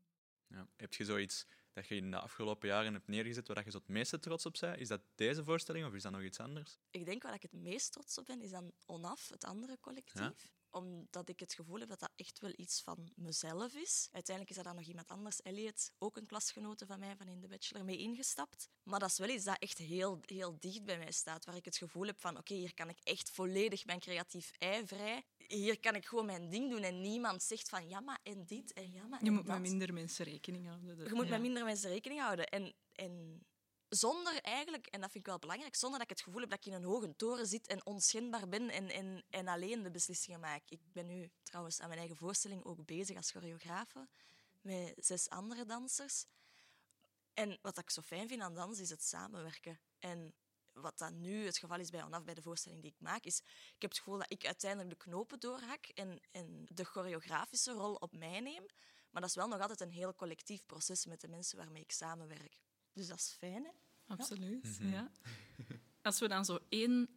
Ja. 0.48 0.68
Heb 0.75 0.94
je 0.94 1.06
zoiets 1.06 1.46
dat 1.74 1.88
je 1.88 1.96
in 1.96 2.12
de 2.12 2.20
afgelopen 2.20 2.68
jaren 2.68 2.94
hebt 2.94 3.08
neergezet 3.08 3.48
waar 3.48 3.65
je 3.65 3.72
zo 3.72 3.77
het 3.77 3.88
meeste 3.88 4.20
trots 4.20 4.46
op 4.46 4.58
bent? 4.60 4.80
Is 4.80 4.88
dat 4.88 5.01
deze 5.15 5.44
voorstelling 5.44 5.86
of 5.86 5.94
is 5.94 6.01
dat 6.01 6.12
nog 6.12 6.22
iets 6.22 6.39
anders? 6.39 6.80
Ik 6.92 7.06
denk 7.06 7.24
waar 7.24 7.34
ik 7.34 7.42
het 7.42 7.53
meest 7.53 7.92
trots 7.92 8.18
op 8.18 8.25
ben, 8.25 8.42
is 8.42 8.50
dan 8.50 8.72
ONAF, 8.86 9.30
het 9.30 9.44
andere 9.44 9.77
collectief. 9.80 10.22
Ja. 10.22 10.34
Omdat 10.74 11.30
ik 11.30 11.39
het 11.39 11.53
gevoel 11.53 11.80
heb 11.80 11.89
dat 11.89 12.00
dat 12.00 12.12
echt 12.15 12.39
wel 12.39 12.51
iets 12.56 12.82
van 12.82 13.12
mezelf 13.15 13.74
is. 13.74 14.08
Uiteindelijk 14.12 14.56
is 14.56 14.58
er 14.58 14.70
dan 14.70 14.75
nog 14.75 14.86
iemand 14.86 15.08
anders, 15.08 15.42
Elliot, 15.42 15.92
ook 15.98 16.18
een 16.18 16.25
klasgenote 16.25 16.86
van 16.86 17.00
mij 17.00 17.15
van 17.15 17.27
in 17.27 17.42
de 17.42 17.48
bachelor, 17.48 17.86
mee 17.86 17.98
ingestapt. 17.98 18.70
Maar 18.84 19.00
dat 19.00 19.10
is 19.10 19.18
wel 19.18 19.30
iets 19.30 19.44
dat 19.46 19.60
echt 19.60 19.77
heel, 19.77 20.20
heel 20.25 20.56
dicht 20.60 20.84
bij 20.84 20.98
mij 20.98 21.12
staat. 21.12 21.46
Waar 21.46 21.56
ik 21.56 21.65
het 21.65 21.77
gevoel 21.77 22.06
heb 22.06 22.20
van, 22.20 22.38
oké, 22.38 22.53
hier 22.53 22.74
kan 22.74 22.89
ik 22.89 23.00
echt 23.03 23.30
volledig 23.32 23.86
mijn 23.86 24.00
creatief 24.00 24.51
ei 24.58 24.88
vrij. 24.88 25.24
Hier 25.48 25.80
kan 25.80 25.96
ik 25.96 26.06
gewoon 26.06 26.25
mijn 26.25 26.50
ding 26.50 26.70
doen 26.72 26.84
en 26.84 27.01
niemand 27.01 27.44
zegt 27.44 27.70
van, 27.70 27.89
ja, 27.89 28.00
maar 28.00 28.20
en 28.24 28.46
dit 28.46 28.74
en 28.74 28.92
ja, 28.92 29.08
maar 29.08 29.20
Je 29.20 29.27
en 29.27 29.34
moet 29.34 29.46
dat. 29.46 29.60
met 29.60 29.70
minder 29.70 29.94
mensen 29.94 30.25
rekening 30.25 30.68
houden. 30.68 30.98
Dat- 30.98 31.08
Je 31.08 31.13
moet 31.13 31.25
ja. 31.25 31.32
met 31.32 31.42
minder 31.42 31.63
mensen 31.65 31.89
rekening 31.89 32.22
houden. 32.22 32.46
En, 32.48 32.74
en 32.92 33.46
zonder 33.95 34.41
eigenlijk, 34.41 34.88
en 34.88 35.01
dat 35.01 35.12
vind 35.12 35.23
ik 35.23 35.29
wel 35.29 35.39
belangrijk, 35.39 35.75
zonder 35.75 36.00
dat 36.00 36.09
ik 36.09 36.15
het 36.15 36.25
gevoel 36.25 36.41
heb 36.41 36.50
dat 36.50 36.59
ik 36.59 36.65
in 36.65 36.73
een 36.73 36.83
hoge 36.83 37.15
toren 37.15 37.47
zit 37.47 37.67
en 37.67 37.85
onschendbaar 37.85 38.50
ben 38.50 38.69
en, 38.69 38.89
en, 38.89 39.23
en 39.29 39.47
alleen 39.47 39.83
de 39.83 39.91
beslissingen 39.91 40.39
maak. 40.39 40.62
Ik 40.69 40.79
ben 40.91 41.05
nu 41.05 41.31
trouwens 41.43 41.79
aan 41.79 41.88
mijn 41.88 42.00
eigen 42.00 42.17
voorstelling 42.17 42.63
ook 42.63 42.85
bezig 42.85 43.17
als 43.17 43.31
choreografe 43.31 44.07
met 44.62 44.93
zes 44.97 45.29
andere 45.29 45.65
dansers. 45.65 46.25
En 47.33 47.59
wat 47.62 47.77
ik 47.77 47.89
zo 47.89 48.01
fijn 48.01 48.27
vind 48.27 48.41
aan 48.41 48.55
dans 48.55 48.79
is 48.79 48.89
het 48.89 49.03
samenwerken. 49.03 49.79
En 50.00 50.33
wat 50.73 50.97
dan 50.97 51.21
nu 51.21 51.45
het 51.45 51.57
geval 51.57 51.79
is 51.79 51.89
bij 51.89 52.03
ONAF, 52.03 52.23
bij 52.23 52.33
de 52.33 52.41
voorstelling 52.41 52.81
die 52.81 52.91
ik 52.91 53.00
maak, 53.00 53.23
is 53.23 53.38
ik 53.75 53.81
heb 53.81 53.89
het 53.89 54.00
gevoel 54.00 54.17
dat 54.17 54.31
ik 54.31 54.45
uiteindelijk 54.45 54.89
de 54.89 55.05
knopen 55.05 55.39
doorhak 55.39 55.85
en, 55.85 56.19
en 56.31 56.65
de 56.69 56.83
choreografische 56.83 57.71
rol 57.71 57.95
op 57.95 58.15
mij 58.15 58.39
neem. 58.39 58.65
Maar 59.09 59.21
dat 59.21 59.29
is 59.29 59.35
wel 59.35 59.47
nog 59.47 59.62
altijd 59.62 59.81
een 59.81 59.91
heel 59.91 60.15
collectief 60.15 60.65
proces 60.65 61.05
met 61.05 61.21
de 61.21 61.27
mensen 61.27 61.57
waarmee 61.57 61.81
ik 61.81 61.91
samenwerk. 61.91 62.59
Dus 62.93 63.07
dat 63.07 63.17
is 63.17 63.35
fijn, 63.38 63.65
hè? 63.65 63.71
Absoluut, 64.20 64.79
Mhm. 64.79 64.89
ja. 64.91 65.12
Als 66.01 66.20
we 66.20 66.27
dan 66.27 66.46
zo 66.46 66.60
één 66.70 67.10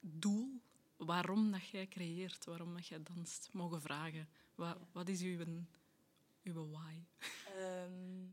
doel, 0.00 0.60
waarom 0.96 1.50
dat 1.50 1.68
jij 1.68 1.88
creëert, 1.88 2.44
waarom 2.44 2.74
dat 2.74 2.86
jij 2.86 3.02
danst, 3.02 3.48
mogen 3.52 3.80
vragen, 3.82 4.28
wat, 4.54 4.78
wat 4.92 5.08
is 5.08 5.20
uw 5.20 5.44
Uw 6.42 6.70
why. 6.70 7.04
Ehm, 7.56 8.24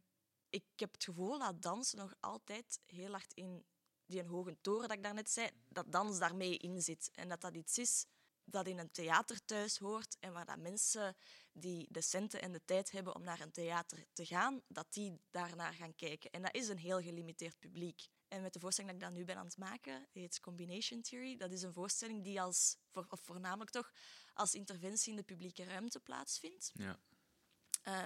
ik 0.49 0.63
heb 0.75 0.91
het 0.93 1.03
gevoel 1.03 1.39
dat 1.39 1.61
dans 1.61 1.93
nog 1.93 2.13
altijd 2.19 2.79
heel 2.85 3.11
hard 3.11 3.33
in 3.33 3.63
die 4.05 4.19
een 4.19 4.27
hoge 4.27 4.57
toren 4.61 4.87
dat 4.87 4.97
ik 4.97 5.03
daarnet 5.03 5.29
zei, 5.29 5.49
dat 5.67 5.91
dans 5.91 6.19
daarmee 6.19 6.57
in 6.57 6.81
zit. 6.81 7.11
En 7.13 7.27
dat 7.29 7.41
dat 7.41 7.55
iets 7.55 7.77
is 7.77 8.05
dat 8.51 8.67
in 8.67 8.79
een 8.79 8.91
theater 8.91 9.45
thuis 9.45 9.77
hoort 9.77 10.17
en 10.19 10.33
waar 10.33 10.45
dat 10.45 10.57
mensen 10.57 11.15
die 11.53 11.87
de 11.89 12.01
centen 12.01 12.41
en 12.41 12.51
de 12.51 12.61
tijd 12.65 12.91
hebben 12.91 13.15
om 13.15 13.23
naar 13.23 13.39
een 13.39 13.51
theater 13.51 14.05
te 14.13 14.25
gaan, 14.25 14.61
dat 14.67 14.93
die 14.93 15.21
daarnaar 15.31 15.73
gaan 15.73 15.95
kijken. 15.95 16.31
En 16.31 16.41
dat 16.41 16.55
is 16.55 16.67
een 16.67 16.77
heel 16.77 17.01
gelimiteerd 17.01 17.59
publiek. 17.59 18.07
En 18.27 18.41
met 18.41 18.53
de 18.53 18.59
voorstelling 18.59 18.93
dat 18.93 19.01
ik 19.01 19.07
dan 19.07 19.19
nu 19.19 19.25
ben 19.25 19.37
aan 19.37 19.45
het 19.45 19.57
maken, 19.57 20.07
die 20.11 20.21
heet 20.21 20.39
Combination 20.39 21.01
Theory, 21.01 21.37
dat 21.37 21.51
is 21.51 21.61
een 21.61 21.73
voorstelling 21.73 22.23
die 22.23 22.41
als, 22.41 22.77
of 22.91 23.19
voornamelijk 23.19 23.71
toch, 23.71 23.91
als 24.33 24.53
interventie 24.53 25.09
in 25.09 25.15
de 25.15 25.23
publieke 25.23 25.63
ruimte 25.63 25.99
plaatsvindt. 25.99 26.71
Ja. 26.73 26.99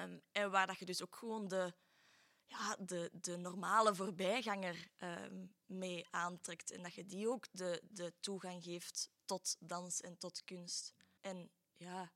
Um, 0.03 0.21
en 0.31 0.51
waar 0.51 0.67
dat 0.67 0.79
je 0.79 0.85
dus 0.85 1.03
ook 1.03 1.15
gewoon 1.15 1.47
de, 1.47 1.73
ja, 2.53 2.75
de, 2.79 3.10
de 3.13 3.38
normale 3.38 3.95
voorbijganger 3.95 4.88
um, 5.03 5.53
mee 5.65 6.07
aantrekt. 6.10 6.72
En 6.72 6.83
dat 6.83 6.93
je 6.93 7.05
die 7.05 7.29
ook 7.29 7.45
de, 7.51 7.81
de 7.89 8.13
toegang 8.19 8.63
geeft 8.63 9.10
tot 9.25 9.55
dans 9.60 10.01
en 10.01 10.17
tot 10.17 10.43
kunst. 10.43 10.93
En 11.22 11.51
ja, 11.75 12.12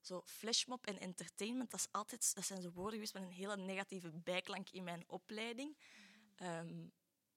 zo 0.00 0.22
flashmob 0.24 0.86
en 0.86 0.98
entertainment, 0.98 1.70
dat, 1.70 1.80
is 1.80 1.88
altijd, 1.90 2.34
dat 2.34 2.44
zijn 2.44 2.62
zo 2.62 2.70
woorden 2.70 2.92
geweest 2.92 3.14
met 3.14 3.22
een 3.22 3.30
hele 3.30 3.56
negatieve 3.56 4.12
bijklank 4.12 4.70
in 4.70 4.84
mijn 4.84 5.04
opleiding. 5.06 5.76
Um, 6.42 6.92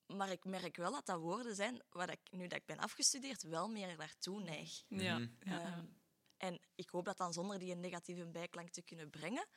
maar 0.06 0.32
ik 0.32 0.46
merk 0.46 0.76
wel 0.76 0.92
dat 0.92 1.06
dat 1.06 1.20
woorden 1.20 1.56
zijn 1.56 1.82
waar 1.90 2.12
ik, 2.12 2.32
nu 2.32 2.48
dat 2.48 2.60
ik 2.60 2.66
ben 2.66 2.78
afgestudeerd, 2.78 3.44
wel 3.44 3.68
meer 3.70 3.98
naartoe 3.98 4.42
neig. 4.42 4.84
Ja. 4.88 5.18
Mhm. 5.18 5.30
ja. 5.40 5.78
Um, 5.78 5.96
en 6.38 6.60
ik 6.76 6.90
hoop 6.90 7.06
dat 7.06 7.18
dan 7.18 7.34
zonder 7.34 7.60
die 7.60 7.76
negatieve 7.76 8.26
bijklank 8.26 8.70
te 8.70 8.82
kunnen 8.82 9.10
brengen. 9.10 9.48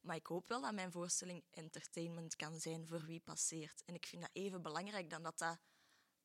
Maar 0.00 0.16
ik 0.16 0.26
hoop 0.26 0.48
wel 0.48 0.60
dat 0.60 0.74
mijn 0.74 0.92
voorstelling 0.92 1.44
entertainment 1.50 2.36
kan 2.36 2.60
zijn 2.60 2.86
voor 2.86 3.04
wie 3.04 3.20
passeert. 3.20 3.82
En 3.84 3.94
ik 3.94 4.06
vind 4.06 4.22
dat 4.22 4.30
even 4.32 4.62
belangrijk 4.62 5.10
dan 5.10 5.22
dat 5.22 5.38
dat 5.38 5.58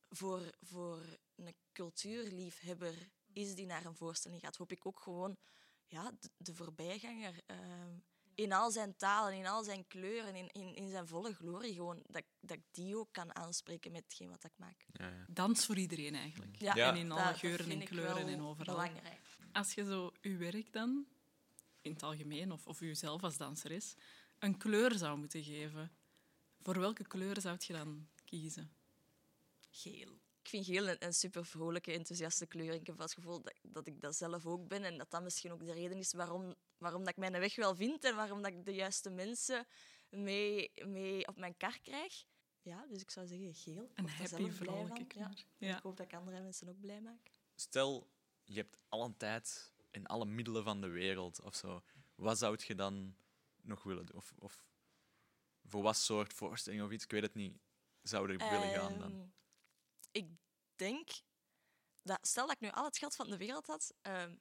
voor, 0.08 0.54
voor 0.60 1.18
een 1.34 1.54
cultuurliefhebber 1.72 2.94
is 3.32 3.54
die 3.54 3.66
naar 3.66 3.84
een 3.84 3.96
voorstelling 3.96 4.40
gaat. 4.40 4.56
Hoop 4.56 4.72
ik 4.72 4.86
ook 4.86 5.00
gewoon 5.00 5.36
ja, 5.86 6.10
de, 6.20 6.30
de 6.36 6.54
voorbijganger 6.54 7.42
um, 7.46 8.04
in 8.34 8.52
al 8.52 8.70
zijn 8.70 8.96
talen, 8.96 9.32
in 9.38 9.46
al 9.46 9.64
zijn 9.64 9.86
kleuren, 9.86 10.34
in, 10.34 10.48
in, 10.50 10.74
in 10.74 10.88
zijn 10.90 11.06
volle 11.06 11.34
glorie, 11.34 11.74
gewoon, 11.74 12.02
dat, 12.06 12.24
dat 12.40 12.56
ik 12.56 12.62
die 12.70 12.96
ook 12.96 13.12
kan 13.12 13.34
aanspreken 13.34 13.92
met 13.92 14.02
hetgeen 14.02 14.28
wat 14.28 14.44
ik 14.44 14.52
maak. 14.56 14.86
Ja, 14.92 15.08
ja. 15.08 15.24
Dans 15.28 15.66
voor 15.66 15.76
iedereen 15.76 16.14
eigenlijk. 16.14 16.56
Ja, 16.60 16.74
Ja. 16.74 16.88
En 16.90 16.96
in 16.96 17.10
alle 17.10 17.20
dat- 17.22 17.30
dat 17.30 17.38
geuren 17.38 17.64
vind 17.64 17.76
en 17.76 17.80
ik 17.82 17.88
kleuren 17.88 18.14
wel 18.14 18.26
en 18.26 18.42
overal. 18.42 18.74
Belangrijk. 18.74 19.20
Als 19.52 19.72
je 19.72 19.84
zo 19.84 20.12
je 20.20 20.36
werk 20.36 20.72
dan, 20.72 21.06
in 21.86 21.92
het 21.92 22.02
algemeen, 22.02 22.52
of, 22.52 22.66
of 22.66 22.80
jezelf 22.80 23.22
als 23.22 23.36
danseres, 23.36 23.94
een 24.38 24.56
kleur 24.56 24.94
zou 24.94 25.18
moeten 25.18 25.44
geven, 25.44 25.92
voor 26.60 26.78
welke 26.78 27.06
kleur 27.06 27.40
zou 27.40 27.56
je 27.58 27.72
dan 27.72 28.08
kiezen? 28.24 28.72
Geel. 29.70 30.18
Ik 30.42 30.48
vind 30.48 30.64
geel 30.64 30.88
een, 30.88 30.96
een 30.98 31.12
super 31.12 31.46
vrolijke, 31.46 31.92
enthousiaste 31.92 32.46
kleur. 32.46 32.72
Ik 32.74 32.86
heb 32.86 32.98
het 32.98 33.12
gevoel 33.12 33.42
dat, 33.42 33.54
dat 33.62 33.86
ik 33.86 34.00
dat 34.00 34.16
zelf 34.16 34.46
ook 34.46 34.68
ben. 34.68 34.84
En 34.84 34.98
dat 34.98 35.10
dat 35.10 35.22
misschien 35.22 35.52
ook 35.52 35.64
de 35.64 35.72
reden 35.72 35.98
is 35.98 36.12
waarom, 36.12 36.54
waarom 36.78 37.00
dat 37.00 37.08
ik 37.08 37.16
mijn 37.16 37.32
weg 37.32 37.56
wel 37.56 37.74
vind. 37.74 38.04
En 38.04 38.16
waarom 38.16 38.42
dat 38.42 38.52
ik 38.52 38.64
de 38.64 38.74
juiste 38.74 39.10
mensen 39.10 39.66
mee, 40.08 40.72
mee 40.84 41.26
op 41.26 41.36
mijn 41.36 41.56
kar 41.56 41.78
krijg. 41.82 42.24
Ja, 42.62 42.86
dus 42.86 43.00
ik 43.00 43.10
zou 43.10 43.26
zeggen 43.26 43.54
geel. 43.54 43.84
Ik 43.84 43.98
Een 43.98 44.08
happy, 44.08 44.28
zelf 44.28 44.54
vrolijke 44.54 45.06
kleur. 45.06 45.46
Ja. 45.58 45.66
Ja. 45.66 45.76
Ik 45.76 45.82
hoop 45.82 45.96
dat 45.96 46.06
ik 46.06 46.14
andere 46.14 46.40
mensen 46.40 46.68
ook 46.68 46.80
blij 46.80 47.00
maak. 47.00 47.30
Stel, 47.54 48.10
je 48.44 48.56
hebt 48.56 48.76
alle 48.88 49.16
tijd 49.16 49.72
en 49.96 50.06
alle 50.06 50.24
middelen 50.24 50.64
van 50.64 50.80
de 50.80 50.88
wereld 50.88 51.40
of 51.40 51.54
zo. 51.54 51.82
Wat 52.14 52.38
zou 52.38 52.58
je 52.66 52.74
dan 52.74 53.16
nog 53.62 53.82
willen 53.82 54.06
doen? 54.06 54.16
Of, 54.16 54.32
of 54.38 54.64
voor 55.64 55.82
wat 55.82 55.96
soort 55.96 56.32
voorstelling 56.32 56.82
of 56.82 56.90
iets, 56.90 57.04
ik 57.04 57.10
weet 57.10 57.22
het 57.22 57.34
niet, 57.34 57.58
zou 58.02 58.32
je 58.32 58.38
willen 58.38 58.74
gaan 58.74 58.98
dan? 58.98 59.12
Ehm, 59.12 59.28
Ik 60.10 60.28
denk 60.74 61.08
dat, 62.02 62.18
stel 62.26 62.46
dat 62.46 62.54
ik 62.54 62.60
nu 62.60 62.70
al 62.70 62.84
het 62.84 62.98
geld 62.98 63.14
van 63.14 63.30
de 63.30 63.36
wereld 63.36 63.66
had 63.66 63.94
ehm, 64.00 64.36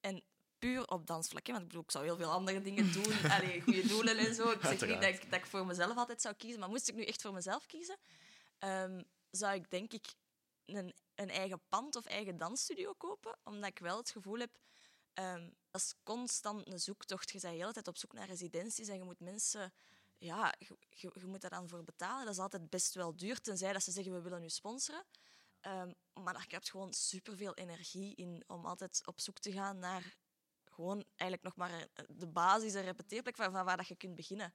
en 0.00 0.24
puur 0.58 0.88
op 0.88 1.06
dansvlak, 1.06 1.46
hè, 1.46 1.52
want 1.52 1.64
ik 1.64 1.68
bedoel, 1.68 1.84
ik 1.84 1.90
zou 1.90 2.04
heel 2.04 2.16
veel 2.16 2.30
andere 2.30 2.62
dingen 2.62 2.92
doen, 2.92 3.12
allee, 3.36 3.62
goede 3.62 3.86
doelen 3.86 4.18
en 4.18 4.34
zo. 4.34 4.50
Ik 4.50 4.60
zeg 4.60 4.70
niet 4.70 4.80
dat 4.80 4.88
Uiteraard. 4.88 5.22
ik, 5.22 5.30
dat 5.30 5.40
ik 5.40 5.46
voor 5.46 5.66
mezelf 5.66 5.96
altijd 5.96 6.20
zou 6.20 6.34
kiezen, 6.34 6.60
maar 6.60 6.68
moest 6.68 6.88
ik 6.88 6.94
nu 6.94 7.04
echt 7.04 7.22
voor 7.22 7.32
mezelf 7.32 7.66
kiezen, 7.66 7.98
ehm, 8.58 9.02
zou 9.30 9.54
ik 9.54 9.70
denk 9.70 9.92
ik 9.92 10.06
een, 10.64 10.94
een 11.14 11.30
eigen 11.30 11.60
pand 11.68 11.96
of 11.96 12.04
eigen 12.06 12.36
dansstudio 12.36 12.92
kopen, 12.92 13.38
omdat 13.44 13.70
ik 13.70 13.78
wel 13.78 13.96
het 13.96 14.10
gevoel 14.10 14.38
heb 14.38 14.58
ehm 15.16 15.48
dat 15.70 15.80
is 15.80 15.94
constant 16.02 16.68
een 16.68 16.80
zoektocht. 16.80 17.30
Je 17.30 17.40
bent 17.40 17.52
de 17.52 17.58
hele 17.58 17.72
tijd 17.72 17.88
op 17.88 17.96
zoek 17.96 18.12
naar 18.12 18.26
residenties 18.26 18.88
en 18.88 18.96
je 18.96 19.02
moet 19.02 19.20
mensen... 19.20 19.72
Ja, 20.18 20.54
je, 20.58 21.10
moet 21.26 21.40
daar 21.40 21.50
dan 21.50 21.68
voor 21.68 21.84
betalen. 21.84 22.24
Dat 22.24 22.34
is 22.34 22.40
altijd 22.40 22.70
best 22.70 22.94
wel 22.94 23.16
duur, 23.16 23.40
tenzij 23.40 23.72
dat 23.72 23.82
ze 23.82 23.90
zeggen 23.90 24.12
we 24.12 24.20
willen 24.20 24.42
u 24.42 24.48
sponsoren. 24.48 25.04
Ehm, 25.60 25.92
maar 26.12 26.32
daar 26.32 26.46
heb 26.48 26.62
je 26.62 26.70
gewoon 26.70 26.94
superveel 26.94 27.54
energie 27.54 28.14
in 28.14 28.44
om 28.46 28.66
altijd 28.66 29.06
op 29.06 29.20
zoek 29.20 29.38
te 29.38 29.52
gaan 29.52 29.78
naar 29.78 30.16
gewoon 30.64 31.04
eigenlijk 31.16 31.42
nog 31.42 31.56
maar 31.56 31.88
de 32.08 32.26
basis, 32.26 32.74
een 32.74 32.82
repeteerplek 32.82 33.36
van, 33.36 33.52
waar 33.52 33.76
dat 33.76 33.88
je 33.88 33.96
kunt 33.96 34.14
beginnen. 34.14 34.54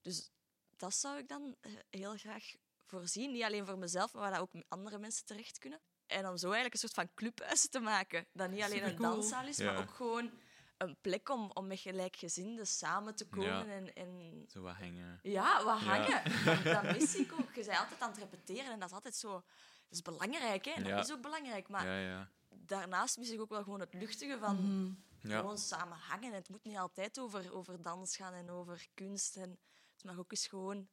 Dus 0.00 0.30
dat 0.76 0.94
zou 0.94 1.18
ik 1.18 1.28
dan 1.28 1.56
eh, 1.60 1.72
heel 1.90 2.16
graag 2.16 2.54
voorzien. 2.84 3.32
Niet 3.32 3.42
alleen 3.42 3.66
voor 3.66 3.78
mezelf, 3.78 4.12
maar 4.12 4.30
waar 4.30 4.40
ook 4.40 4.50
andere 4.68 4.98
mensen 4.98 5.24
terecht 5.24 5.58
kunnen. 5.58 5.80
En 6.06 6.28
om 6.28 6.36
zo 6.36 6.44
eigenlijk 6.46 6.74
een 6.74 6.80
soort 6.80 6.94
van 6.94 7.08
clubhuis 7.14 7.68
te 7.68 7.80
maken. 7.80 8.26
Dat 8.32 8.50
niet 8.50 8.62
alleen 8.62 8.84
een 8.84 8.96
danszaal 8.96 9.46
is, 9.46 9.56
Ja. 9.56 9.72
maar 9.72 9.82
ook 9.82 9.90
gewoon 9.94 10.30
een 10.76 10.96
plek 11.00 11.28
om, 11.28 11.50
om 11.54 11.66
met 11.66 11.78
gelijkgezinden 11.80 12.66
samen 12.66 13.14
te 13.14 13.26
komen. 13.28 13.46
Ja. 13.46 13.64
En, 13.66 13.94
en 13.94 14.44
Zo 14.48 14.62
wat 14.62 14.74
hangen. 14.76 15.18
ja, 15.22 15.64
wat 15.64 15.78
hangen. 15.80 16.22
Dat, 16.44 16.64
dat 16.64 16.82
mis 16.82 17.16
ik 17.16 17.32
ook. 17.32 17.54
Je 17.54 17.64
bent 17.64 17.78
altijd 17.78 18.00
aan 18.02 18.10
het 18.10 18.18
repeteren 18.18 18.72
en 18.72 18.78
dat 18.78 18.88
is 18.88 18.94
altijd 18.94 19.14
zo... 19.16 19.30
Dat 19.32 19.42
is 19.98 20.02
belangrijk, 20.02 20.64
hè. 20.64 20.70
En 20.70 20.84
Ja. 20.84 20.96
dat 20.96 21.04
is 21.08 21.12
ook 21.14 21.20
belangrijk. 21.22 21.68
Maar 21.68 21.86
Ja, 21.86 21.98
ja. 21.98 22.30
daarnaast 22.48 23.18
mis 23.18 23.30
ik 23.30 23.40
ook 23.40 23.48
wel 23.48 23.62
gewoon 23.62 23.80
het 23.80 23.94
luchtige 23.94 24.38
van 24.38 24.56
Mhm. 24.56 24.92
Ja. 25.30 25.38
gewoon 25.38 25.58
samen 25.58 25.98
hangen. 25.98 26.32
Het 26.32 26.48
moet 26.48 26.64
niet 26.64 26.76
altijd 26.76 27.18
over, 27.18 27.54
over 27.54 27.82
dans 27.82 28.16
gaan 28.16 28.32
en 28.34 28.50
over 28.50 28.86
kunst. 28.94 29.36
En 29.36 29.58
het 29.94 30.04
mag 30.04 30.18
ook 30.18 30.30
eens 30.30 30.46
gewoon 30.46 30.88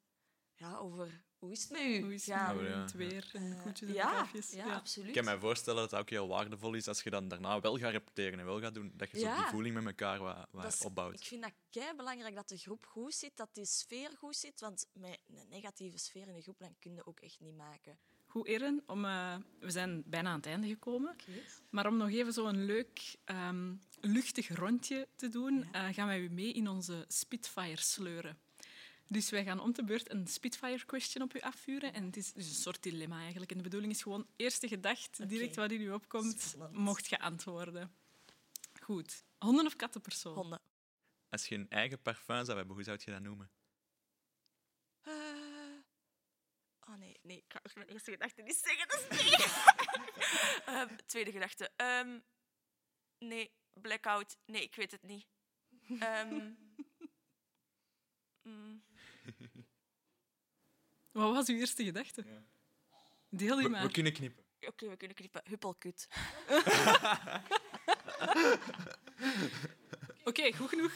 ja, 0.61 0.77
over 0.77 1.21
hoe 1.39 1.51
is 1.51 1.61
het 1.61 1.71
met 1.71 1.81
u 1.81 2.01
Hoe 2.01 2.13
is 2.13 2.25
het 2.25 2.35
gaan. 2.35 2.57
Oh, 2.57 2.63
ja. 2.63 2.81
het 2.81 2.91
weer 2.91 3.29
en 3.33 3.57
koetjes 3.63 3.87
en 3.89 3.93
ja, 3.93 4.27
ja, 4.51 4.73
absoluut. 4.75 5.07
Ik 5.07 5.13
kan 5.23 5.33
me 5.33 5.39
voorstellen 5.39 5.81
dat 5.81 5.91
het 5.91 5.99
ook 5.99 6.09
heel 6.09 6.27
waardevol 6.27 6.73
is 6.73 6.87
als 6.87 7.01
je 7.03 7.09
dan 7.09 7.27
daarna 7.27 7.59
wel 7.59 7.77
gaat 7.77 7.91
repeteren 7.91 8.39
en 8.39 8.45
wel 8.45 8.59
gaat 8.61 8.73
doen, 8.73 8.91
dat 8.95 9.11
je 9.11 9.19
zo 9.19 9.25
Ja. 9.25 9.35
die 9.37 9.45
voeling 9.45 9.75
met 9.75 9.85
elkaar 9.85 10.19
wat, 10.19 10.47
wat 10.51 10.65
is- 10.73 10.81
opbouwt. 10.85 11.19
Ik 11.19 11.25
vind 11.25 11.41
dat 11.41 11.51
kei 11.69 11.95
belangrijk 11.95 12.35
dat 12.35 12.49
de 12.49 12.57
groep 12.57 12.85
goed 12.85 13.13
zit, 13.13 13.31
dat 13.37 13.49
die 13.53 13.65
sfeer 13.65 14.11
goed 14.17 14.35
zit. 14.35 14.59
Want 14.59 14.87
met 14.93 15.19
een 15.27 15.47
negatieve 15.49 15.97
sfeer 15.97 16.27
in 16.27 16.33
de 16.33 16.41
groep 16.41 16.59
dan 16.59 16.75
kun 16.79 16.93
je 16.93 17.05
ook 17.05 17.19
echt 17.19 17.39
niet 17.39 17.55
maken. 17.55 17.97
Goed, 18.27 18.47
Erin, 18.47 18.83
om, 18.85 19.05
eh, 19.05 19.35
we 19.59 19.71
zijn 19.71 20.03
bijna 20.05 20.29
aan 20.29 20.35
het 20.35 20.45
einde 20.45 20.67
gekomen. 20.67 21.15
Maar 21.69 21.87
om 21.87 21.97
nog 21.97 22.09
even 22.09 22.33
zo'n 22.33 22.65
leuk, 22.65 23.15
ehm, 23.23 23.73
luchtig 24.01 24.55
rondje 24.57 25.07
te 25.15 25.29
doen, 25.29 25.67
eh, 25.71 25.87
gaan 25.93 26.07
wij 26.07 26.19
u 26.19 26.29
mee 26.29 26.51
in 26.53 26.67
onze 26.67 27.05
Spitfire 27.07 27.81
sleuren. 27.81 28.37
Dus 29.11 29.29
wij 29.29 29.43
gaan 29.43 29.59
om 29.59 29.73
de 29.73 29.83
beurt 29.83 30.11
een 30.11 30.27
Spitfire 30.27 30.85
question 30.85 31.23
op 31.23 31.35
u 31.35 31.39
afvuren. 31.39 31.93
En 31.93 32.05
het 32.05 32.17
is 32.17 32.33
dus 32.33 32.47
een 32.47 32.53
soort 32.53 32.83
dilemma 32.83 33.19
eigenlijk. 33.21 33.51
En 33.51 33.57
de 33.57 33.63
bedoeling 33.63 33.91
is 33.93 34.01
gewoon, 34.01 34.27
eerste 34.35 34.67
gedachte, 34.67 35.25
direct 35.25 35.55
wat 35.55 35.71
in 35.71 35.81
u 35.81 35.91
opkomt, 35.91 36.41
Spannend. 36.41 36.77
mocht 36.77 37.07
je 37.07 37.19
antwoorden. 37.19 37.95
Goed. 38.81 39.23
Honden- 39.37 39.65
of 39.65 39.75
kattenpersoon? 39.75 40.35
Honden. 40.35 40.61
Als 41.29 41.47
je 41.47 41.55
een 41.55 41.69
eigen 41.69 42.01
parfum 42.01 42.45
zou 42.45 42.57
hebben, 42.57 42.75
hoe 42.75 42.83
zou 42.83 42.99
je 43.05 43.11
dat 43.11 43.21
noemen? 43.21 43.51
Eh, 45.01 45.13
Oh 46.87 46.95
nee, 46.97 47.19
nee, 47.21 47.37
ik 47.37 47.43
ga 47.47 47.59
mijn 47.73 47.87
eerste 47.87 48.11
gedachte 48.11 48.41
niet 48.41 48.55
zeggen, 48.55 48.87
dat 48.87 49.05
is 49.09 49.23
niet. 49.23 49.39
Ehm, 50.65 50.95
tweede 51.05 51.31
gedachte. 51.31 51.71
ehm, 51.75 52.19
nee, 53.19 53.51
blackout. 53.73 54.37
Nee, 54.45 54.61
ik 54.63 54.75
weet 54.75 54.91
het 54.91 55.03
niet. 55.03 55.25
Ehm, 55.99 56.33
mm, 58.41 58.83
Wat 61.11 61.33
was 61.33 61.47
uw 61.47 61.55
eerste 61.57 61.83
gedachte? 61.83 62.25
Deel 63.29 63.55
die 63.55 63.63
We, 63.65 63.69
maar. 63.69 63.85
we 63.85 63.91
kunnen 63.91 64.13
knippen. 64.13 64.43
Oké, 64.67 64.89
we 64.89 64.97
kunnen 64.97 65.15
knippen. 65.15 65.41
Huppelkut. 65.45 66.07
Oké, 70.23 70.53
goed 70.53 70.69
genoeg. 70.69 70.91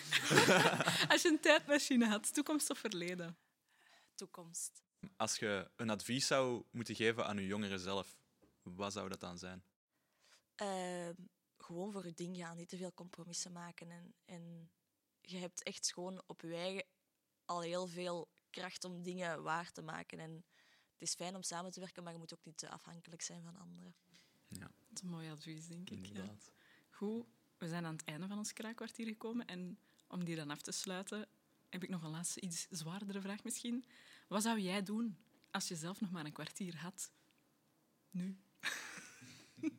Als 1.12 1.22
je 1.22 1.29
een 1.29 1.39
tijdmachine 1.39 2.08
had, 2.08 2.34
toekomst 2.34 2.70
of 2.70 2.77
verleden? 2.77 3.38
Toekomst. 4.15 4.84
Als 5.17 5.36
je 5.38 5.72
een 5.75 5.89
advies 5.89 6.27
zou 6.27 6.63
moeten 6.72 6.96
geven 6.96 7.25
aan 7.25 7.38
je 7.38 7.46
jongere 7.46 7.77
zelf, 7.77 8.17
wat 8.62 8.94
zou 8.94 9.10
dat 9.10 9.20
dan 9.20 9.38
zijn? 9.38 9.63
Ehm, 10.55 11.13
gewoon 11.58 11.91
voor 11.91 12.05
je 12.05 12.13
ding 12.13 12.38
gaan, 12.38 12.58
niet 12.58 12.70
te 12.70 12.77
veel 12.77 12.94
compromissen 12.94 13.51
maken. 13.51 13.91
En, 13.91 14.15
en 14.25 14.72
je 15.22 15.38
hebt 15.38 15.63
echt 15.63 15.94
gewoon 15.94 16.24
op 16.27 16.41
je 16.41 16.55
eigen 16.55 16.86
al 17.46 17.62
heel 17.62 17.88
veel 17.88 18.30
kracht 18.50 18.84
om 18.84 19.04
dingen 19.04 19.44
waar 19.44 19.72
te 19.72 19.82
maken. 19.82 20.20
En 20.20 20.32
het 20.92 21.02
is 21.02 21.14
fijn 21.14 21.36
om 21.36 21.44
samen 21.44 21.72
te 21.72 21.80
werken, 21.80 22.04
maar 22.04 22.14
je 22.14 22.20
moet 22.20 22.34
ook 22.34 22.46
niet 22.46 22.58
te 22.58 22.70
afhankelijk 22.70 23.22
zijn 23.22 23.44
van 23.44 23.56
anderen. 23.56 23.96
Ja, 24.48 24.60
Dat 24.60 24.94
is 24.94 25.02
een 25.02 25.10
mooi 25.10 25.32
advies, 25.32 25.68
denk 25.68 25.90
ik. 25.90 26.06
Ja. 26.06 26.08
inderdaad. 26.08 26.52
Goed, 26.90 27.25
we 27.58 27.68
zijn 27.68 27.86
aan 27.86 27.96
het 27.96 28.04
einde 28.04 28.28
van 28.28 28.38
ons 28.38 28.54
kraakkwartier 28.54 29.06
gekomen. 29.06 29.46
En 29.48 29.80
om 30.08 30.24
die 30.25 30.36
dan 30.36 30.50
af 30.50 30.62
te 30.62 30.72
sluiten, 30.72 31.28
heb 31.70 31.84
ik 31.84 31.90
nog 31.90 32.04
een 32.04 32.10
laatste, 32.10 32.42
iets 32.42 32.68
zwaardere 32.70 33.22
vraag 33.22 33.44
misschien. 33.44 33.86
Wat 34.28 34.44
zou 34.44 34.60
jij 34.60 34.84
doen 34.84 35.18
als 35.52 35.68
je 35.68 35.75
zelf 35.75 36.02
nog 36.02 36.12
maar 36.12 36.25
een 36.25 36.32
kwartier 36.32 36.78
had? 36.78 37.12
Nu? 38.10 38.38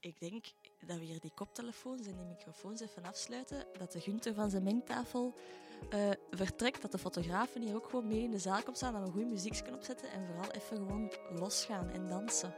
Ik 0.00 0.20
denk 0.20 0.46
dat 0.86 0.98
we 0.98 1.04
hier 1.04 1.20
die 1.20 1.32
koptelefoons 1.34 2.06
en 2.06 2.16
die 2.16 2.26
microfoons 2.26 2.80
even 2.80 3.04
afsluiten. 3.04 3.66
Dat 3.78 3.92
de 3.92 4.00
Gunther 4.00 4.34
van 4.34 4.50
zijn 4.50 4.62
mengtafel 4.62 5.34
eh, 5.90 6.10
vertrekt. 6.30 6.82
Dat 6.82 6.92
de 6.92 6.98
fotografen 6.98 7.62
hier 7.62 7.74
ook 7.74 7.88
gewoon 7.88 8.06
mee 8.06 8.22
in 8.22 8.30
de 8.30 8.38
zaal 8.38 8.62
komt 8.62 8.76
staan. 8.76 8.92
Dat 8.92 9.00
we 9.00 9.06
een 9.06 9.12
goede 9.12 9.30
muziek 9.30 9.54
kunnen 9.54 9.74
opzetten. 9.74 10.10
En 10.10 10.26
vooral 10.26 10.50
even 10.50 10.76
gewoon 10.76 11.12
losgaan 11.30 11.90
en 11.90 12.08
dansen. 12.08 12.54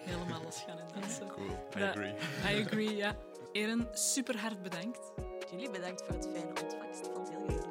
Helemaal 0.00 0.42
losgaan 0.42 0.78
en 0.78 1.00
dansen. 1.00 1.28
Cool, 1.28 1.50
I 1.76 1.82
agree. 1.82 2.14
I 2.52 2.64
agree, 2.64 2.96
ja. 2.96 3.16
Eren, 3.52 3.88
super 3.92 4.38
hard 4.38 4.62
bedankt. 4.62 5.12
Jullie 5.50 5.70
bedankt 5.70 6.02
voor 6.02 6.14
het 6.14 6.28
fijne 6.32 6.62
ontvangst. 6.62 7.06
Ik 7.06 7.12
vond 7.12 7.28
het 7.28 7.36
heel 7.36 7.46
gezellig. 7.46 7.67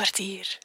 Kraakkwartier. 0.00 0.58